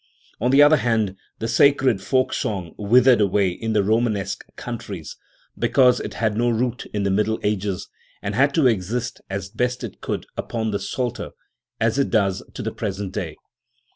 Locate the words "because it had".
5.55-6.35